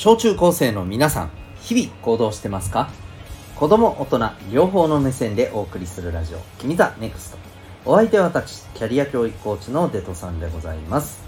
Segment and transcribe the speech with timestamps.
[0.00, 1.30] 小中高生の皆さん
[1.60, 2.88] 日々行動してますか？
[3.56, 7.38] 子供大人両方の目線でお送りするラジオ「君 the NEXT。
[7.84, 11.18] お相手は私キャリア教育コーチのデトさんでございます。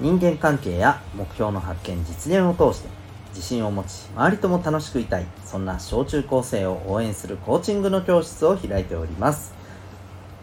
[0.00, 2.88] 人間関係や目標の発見実現を通して
[3.28, 9.54] 自信を持ち周りとも楽しくいたいそんな小中高生を応援するコーチングの教室を開いております。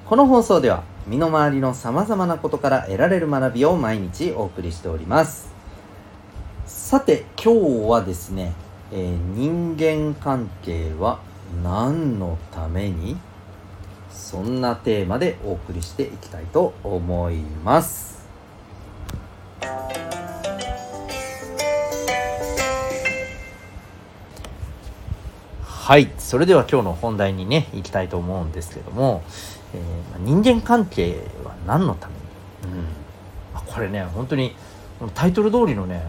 [0.05, 5.58] この放送では身の回りのさまざまなことから得られる学びを毎日お送りしております。
[6.89, 8.51] さて今日はですね、
[8.91, 11.19] えー、人間関係は
[11.63, 13.15] 何のために？
[14.09, 18.27] そんなテーマでお送りしていきたいと思います。
[25.61, 29.21] はいそれでは今日の本題にね行きたいと思うんですけども、
[29.75, 32.15] えー、人間関係は何のため
[32.71, 32.87] に、うん、
[33.53, 34.55] あこれね本当に
[35.13, 36.01] タイトル通りのね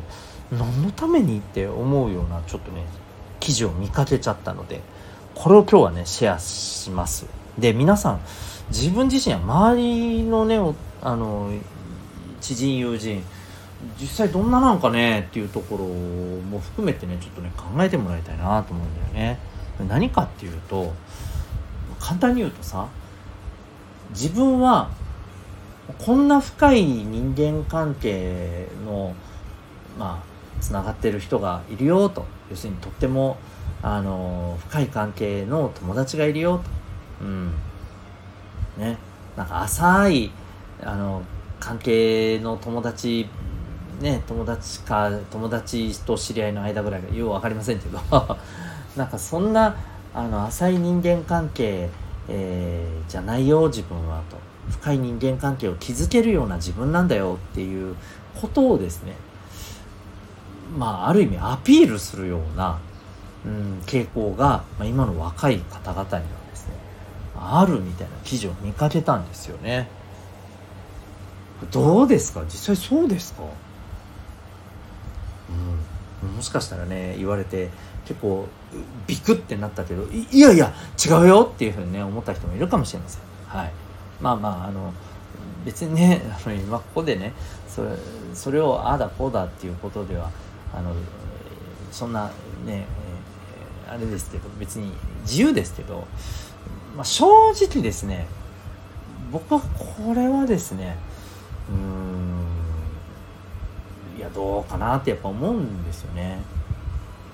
[0.53, 2.85] 何のためにって思うようなちょっとね
[3.39, 4.81] 記事を見かけちゃったので
[5.35, 7.27] これを今日はねシェアします。
[7.59, 8.21] で皆さん
[8.71, 10.59] 自分自身や周りのね
[11.03, 11.53] あの
[12.41, 13.23] 知人友人
[13.99, 19.39] 実際どんななんかねっていうところも含めてねちょっとね考えてもらいたいなと思うんだよね。
[19.89, 20.93] 何かっていうと
[21.99, 22.89] 簡単に言うとさ
[24.11, 24.91] 自分は
[25.99, 29.15] こんな深い人間関係の
[29.99, 30.30] まあ
[30.61, 32.27] つながってる人がいるよと。
[32.51, 33.37] 要するにとっても
[33.83, 37.25] あの深い関係の友達がいるよと。
[37.25, 37.53] うん。
[38.79, 38.99] ね。
[39.37, 40.31] なんか浅い
[40.83, 41.23] あの
[41.59, 43.29] 関係の友達
[44.01, 47.99] ね友達か友達と知り合いの間ぐらいがよう分かりませんけど。
[48.97, 49.77] なんかそんな
[50.13, 51.89] あの浅い人間関係、
[52.29, 54.37] えー、じゃないよ自分はと。
[54.71, 57.97] 深い人間関係を築けるような自分なんだよっていう
[58.41, 59.15] ことをですね
[60.77, 62.79] まあある意味アピールするような、
[63.45, 66.21] うん、傾向が、まあ、今の若い方々には
[66.51, 66.75] ですね
[67.37, 69.89] あるみたいな記事を見かけたんですよね。
[71.71, 72.43] どうですか？
[72.45, 73.43] 実際そうですか？
[76.23, 76.37] うん。
[76.37, 77.71] もしかしたらね言われて
[78.07, 78.47] 結構
[79.07, 80.73] ビクってなったけどいやいや
[81.05, 83.23] 違うよっていうふうにね思った人もいるかもしれません。
[83.47, 83.73] はい。
[84.21, 84.93] まあまああの
[85.65, 87.33] 別にねあの今ここでね
[87.69, 87.91] それ
[88.35, 90.31] それをああだこうだっていうことでは
[90.75, 90.95] あの
[91.91, 92.31] そんな
[92.65, 92.87] ね、
[93.89, 94.93] あれですけど別に
[95.23, 96.07] 自由ですけど、
[96.97, 98.27] まあ、正直ですね
[99.33, 100.97] 僕はこれはですね
[101.69, 102.47] うん
[104.19, 106.39] いやどうかなってやっぱ思うんですよね。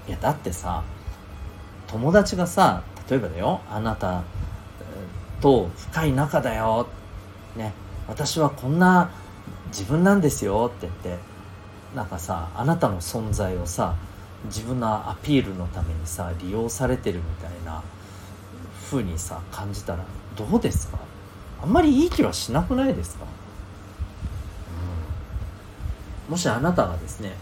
[0.07, 0.85] いやだってさ
[1.89, 4.23] 友達がさ例えばだよあなた
[5.41, 6.87] と深い仲だよ
[7.57, 7.73] ね
[8.09, 9.11] 私はこんな
[9.69, 11.36] 自分なんですよって言って
[11.95, 13.95] なんかさあなたの存在をさ
[14.47, 17.83] 自分のアピールのためにさ利用されてるみたいな
[18.91, 20.05] 風にさ感じたら
[20.37, 20.99] どうですか？
[21.63, 23.25] あんまりいい気はしなくないですか、
[26.29, 27.33] うん、もしあなたがですね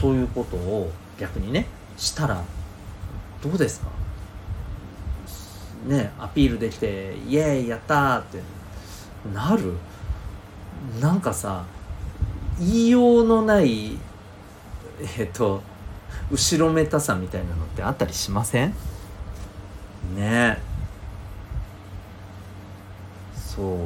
[0.00, 1.66] そういうことを逆にね
[1.96, 2.42] したら
[3.42, 3.86] どうですか？
[5.86, 8.42] ねアピールできて「イエーイやった!」って
[9.32, 9.72] なる？
[11.00, 11.64] なんかさ
[12.58, 13.98] 言いようのない
[15.00, 15.62] えっ、ー、と
[16.30, 18.74] 後ろめたさみたいなのってあったりしません？
[20.16, 20.58] ね。
[23.34, 23.78] そう。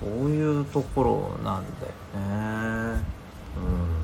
[0.00, 1.92] そういうところなんだよ
[2.96, 3.02] ね。
[3.56, 4.02] うん。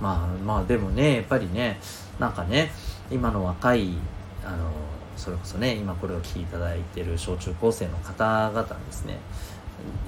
[0.00, 1.78] まあまあでもねやっぱりね
[2.18, 2.70] なんかね
[3.10, 3.94] 今の若い
[4.44, 4.70] あの
[5.16, 9.18] それこそね今これを聞いていただいてる小中高生の方々ですね。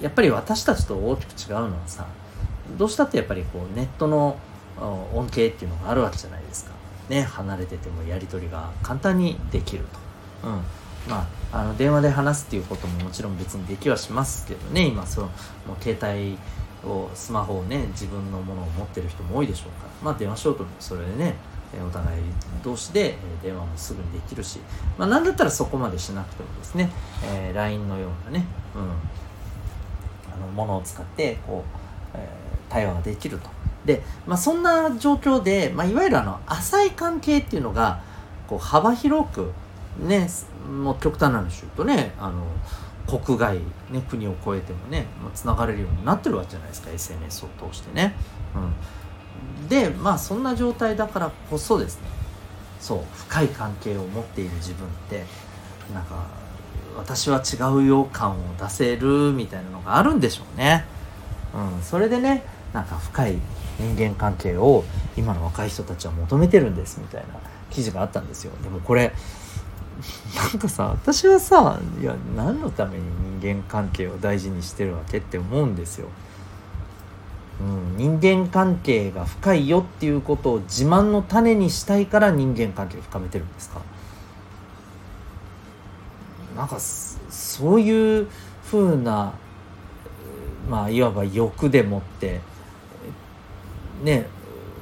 [0.00, 2.06] やっぱり私たちと大きく違うのはさ
[2.76, 4.38] どうしたってやっぱりこうネットの
[5.14, 6.72] 恩恵っていうのがあるわけじゃないですか。
[7.08, 9.84] ね、離れててもやり取りが簡単にできる
[10.42, 10.48] と。
[10.48, 10.62] うん。
[11.08, 14.86] まあ、あの電話で話すっていうことももちろん別にできはしますけどね。
[14.86, 15.32] 今そのも
[15.78, 16.38] う携帯
[16.88, 19.92] をスマホをね自分のものを持ってる人も多いでしょうから。
[20.02, 21.34] まあ電話しようともそれでね
[21.80, 22.20] お互い
[22.62, 24.60] 同士で電話もすぐにできるし、
[24.98, 26.90] まあ、なんだったらそこまでしなくてもですね、
[27.24, 28.44] えー、LINE のようなね、
[28.74, 28.82] うん、
[30.34, 31.64] あのものを使ってこ
[32.14, 32.41] う、えー、
[32.72, 33.50] 対話ができると。
[33.84, 38.00] で、まあ、そんな状況で、まあ、いわゆるあの浅い関係っていうのが
[38.48, 39.52] こう幅広く
[39.98, 40.28] ね
[40.82, 42.46] もう極端な話言うとねあの
[43.20, 43.58] 国外、
[43.90, 48.14] ね、国を越えてもねつながれるようになってるわけじゃないですか SNS を通してね。
[48.54, 52.06] うん、でまあそんな状態だからこそですね
[52.80, 55.24] そう深い関係を持っている自分って
[55.92, 56.26] なんか
[56.96, 60.84] 私は違うよ感を出せるみたいなのがあるんでしょうね。
[61.54, 63.38] うん、それでねなんか深い
[63.78, 64.84] 人間関係を
[65.16, 67.28] 今の若い人たちは求めてるんですみたいな
[67.70, 69.12] 記事があったんですよでもこれ
[70.36, 73.04] なんかさ私はさいや何のために
[73.40, 76.08] 人間関係を大事にしてるわけって思うんですよ。
[77.60, 83.80] うん、人間関係が深いよっていうことを自慢の種にしたいから人間関係を深めてるんですか？
[86.56, 88.26] なんかそういう
[88.64, 89.32] ふうな
[90.68, 92.40] まあいわば欲でもって
[94.02, 94.26] ね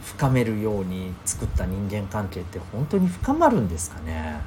[0.02, 4.40] 深めるように作った人間関係って本当に深まるんですかね？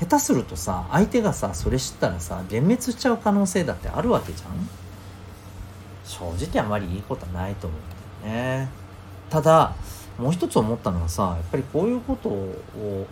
[0.00, 4.68] 下手するとさ相手がさそれ知ったらさ幻滅しちゃう可能性だってあるわけじゃん？
[6.04, 6.20] 正
[6.50, 8.68] 直あまりいいことはないと思うんだよね。
[9.28, 9.74] ただ
[10.18, 13.06] もう一つ思ったのはさやっぱりこういうことを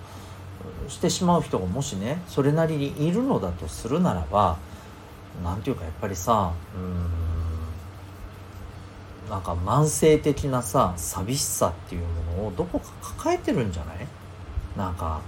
[0.89, 4.57] してしまう人がもしねそれなりにいるのだとするならば
[5.45, 7.26] 何て言うかやっぱりさうん
[9.29, 12.03] なんか慢性的なさ寂しさっていう
[12.37, 12.87] ものをどこか
[13.17, 14.07] 抱えてるんじゃない？
[14.77, 15.21] なんか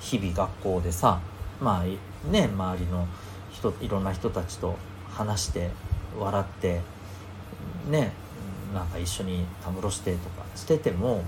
[0.00, 1.20] 日々学校でさ
[1.60, 3.06] まあね周りの
[3.52, 4.76] 人いろんな人たちと
[5.10, 5.70] 話して
[6.18, 6.80] 笑って
[7.90, 8.12] ね
[8.74, 11.22] なんか一緒にたむろしてとかしてても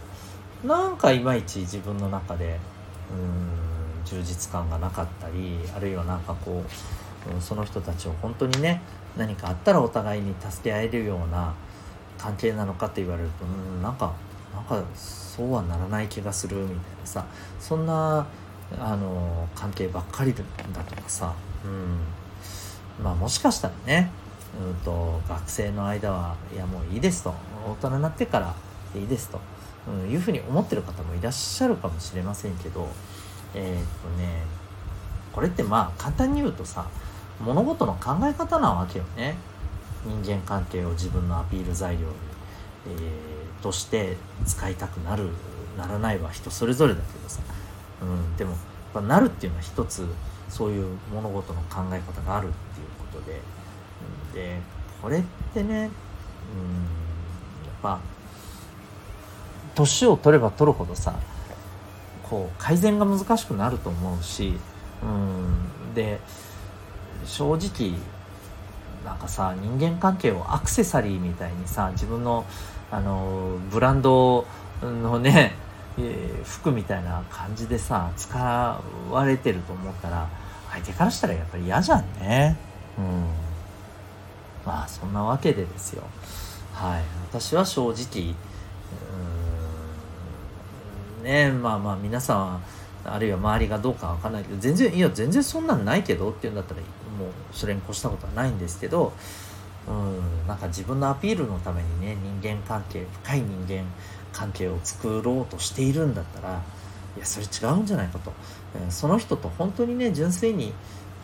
[0.64, 2.58] なんかいまいち自分の中で
[3.10, 8.80] うん充実感がなかったりあるいはなんかこうその人たちを本当にね
[9.16, 11.54] 何かあったらお互いに助け合えるような
[12.18, 13.48] 関係なのかって言われるとう
[13.78, 14.12] んなんか
[14.54, 17.24] なんかそうはならない気がするみたいなさ
[17.60, 18.26] そんな
[18.78, 20.42] あの関係ばっかりだ
[20.84, 21.34] とかさ、
[21.64, 24.10] うん、まあもしかしたらね、
[24.60, 27.32] うんと、学生の間はいやもういいですと。
[27.66, 28.54] 大人になってから
[28.94, 29.40] いいですと、
[29.88, 32.88] うん、いうふうに思ってる方もいらっしゃるかもしれませんけど
[33.54, 34.42] えー、っとね
[35.32, 36.86] これってまあ簡単に言うとさ
[37.40, 39.36] 物事の考え方なわけよね。
[40.04, 42.06] 人間関係を自分のアピール材料に、
[42.86, 44.16] えー、として
[44.46, 45.28] 使いたくなる
[45.76, 47.40] ならないは人それぞれだけどさ。
[48.00, 48.60] うん、でもやっ
[48.94, 50.06] ぱなるっていうのは一つ
[50.48, 53.40] そういう物事の考え方があるっていうことで、
[54.34, 54.60] で
[55.02, 55.22] これっ
[55.52, 55.90] てね、うん、やっ
[57.82, 58.00] ぱ
[59.74, 61.14] 年を取れば取るほどさ
[62.22, 64.54] こう改善が難しくなると思うし、
[65.02, 66.20] うん、で
[67.24, 67.94] 正直
[69.04, 72.44] なんかさ人間関係をアクセサリーみたいにさ自分の
[72.90, 74.46] あのブランド
[74.82, 75.52] のね
[76.00, 78.38] えー、服みたいな感じでさ使
[79.10, 80.28] われてると思ったら
[80.70, 82.56] 相手からしたらやっぱり嫌じゃんね。
[82.96, 83.04] うん。
[84.64, 86.04] まあそんなわけでですよ。
[86.72, 87.02] はい。
[87.32, 88.34] 私は正直
[91.22, 92.62] ねまあまあ皆さん
[93.04, 96.80] あるいは周りがどうかわかんないけど全然いや全然そんなんないけどっていうんだったら
[97.18, 99.12] もうそれに越したことはないんですけど
[99.88, 103.84] うんなんか自分のアピールのためにね人間関係深い人間
[104.32, 106.62] 関係を作ろうとしているんだったら
[107.16, 108.32] いやそれ違うんじゃないかと、
[108.76, 110.72] えその人と本当にね純粋に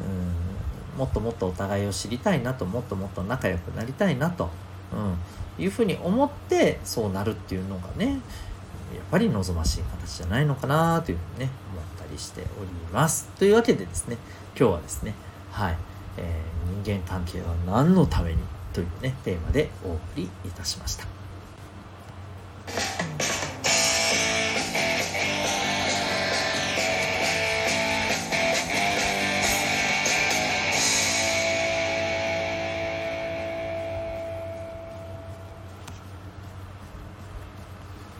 [0.00, 4.49] うんもっともっとお互いを知りたいなともっともっと仲良くなりたいなと、
[4.93, 13.29] うん、いうふうに思ってそうなるっていうのがねやっぱり望ましい形じゃないのかなというふうにね思ったりしております。
[13.38, 14.17] というわけでですね
[14.58, 15.14] 今日はですね
[15.54, 15.76] はい、
[16.16, 18.38] えー、人間関係は何のために
[18.73, 21.06] というねテーマでお送りいたしました。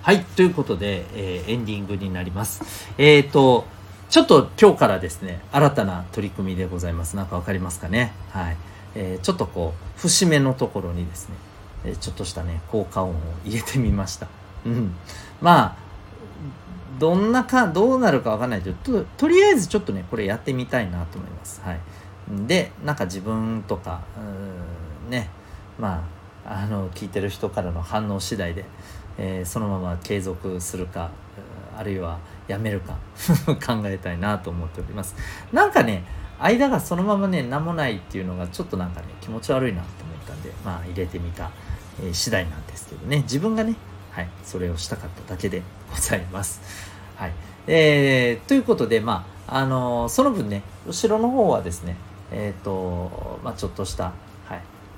[0.03, 2.63] はい、ということで、えー、エンディングになります。
[2.99, 3.65] えっ、ー、と、
[4.11, 7.17] ちょっと今日からですね、新たな取り組みでございます。
[7.17, 8.13] なんかわかりますかね？
[8.31, 8.57] はい。
[8.95, 11.35] えー、ちょっとこう、節目のところにですね、
[11.85, 14.29] えちょっとしたね、効果音を入れてみました。
[14.65, 14.95] うん。
[15.43, 15.77] まあ、
[17.01, 21.61] どんなか、どうなるかわかんないけど、と、とりあえずちょっとね、これやってみたいなと思います。
[21.65, 21.81] はい。
[22.47, 24.03] で、なんか自分とか、
[25.09, 25.29] う、ね、
[25.79, 26.05] ま
[26.47, 28.65] あ、あの、聞いてる人からの反応次第で、
[29.19, 31.11] えー、そのまま継続するか
[31.77, 32.97] あるいはやめるか。
[33.47, 35.15] 考えたいなと思っております。
[35.53, 36.05] なんかね
[36.39, 41.51] 間がそのままね何もないっていうのがちょっとなんかね気持ち悪いなと思ったんでまあ入れてみた、
[42.03, 43.19] えー、次第なんですけどね。
[43.23, 43.77] 自分がね
[44.11, 46.61] はいそれをしたかっただけでございます。
[47.17, 47.33] はい。
[47.67, 51.97] えー、ということでまああのー、その分ね後ろの方はですね
[52.31, 54.13] えっ、ー、とまあちょっとした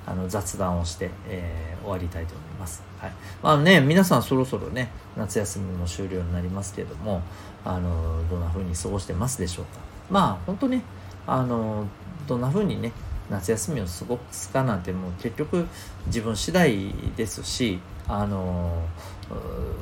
[0.06, 2.82] あの雑談をして、えー、終わりたいと思います。
[3.00, 7.22] はい、まあね皆さんそろそろね夏休みも終了になりますけれども
[7.64, 9.80] あのどんな風に過ごしてますでしょうか。
[10.10, 10.82] まあ本当ね
[11.26, 11.86] あの
[12.26, 12.92] どんな風にね
[13.30, 15.66] 夏休みを過ごすかなんてもう結局
[16.06, 18.84] 自分次第ですしあの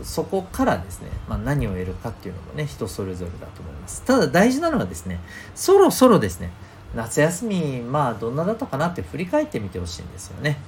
[0.03, 5.21] そこからですね、まあ、何を得るかっていうのもね人それぞれだと思いますただ大事なのはですね
[5.55, 6.51] そろそろですね
[6.95, 10.59] 夏休みまあどんなだったかなって振り返ってみてほしいんですよね。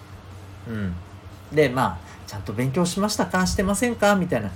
[0.68, 0.94] うん。
[1.52, 4.50] でまあちゃんと勉強しましたかしてませんかみたいな。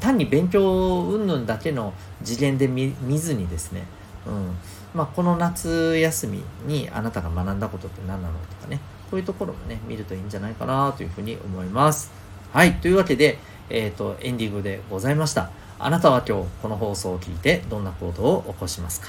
[0.00, 1.92] 単に勉強云々だけの
[2.22, 3.84] 次元で見ずにですね、
[4.26, 4.56] うん。
[4.94, 8.80] まあ、この夏休みにあなたが学んだことって何なのとかね。
[9.10, 12.12] こういうところもね見るといいんじゃないかなというふうに思います。
[12.52, 12.74] はい。
[12.74, 15.50] というわけで、えーと、エンディングでございました。
[15.78, 19.08] あなたは今日この放送を聞いてどんな行動を起こしますか。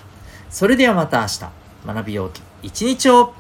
[0.50, 1.66] それではまた明日。
[1.86, 2.31] 学びよう
[2.62, 3.34] 一日を。